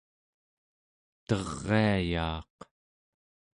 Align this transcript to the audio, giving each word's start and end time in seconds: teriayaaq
teriayaaq 1.27 2.57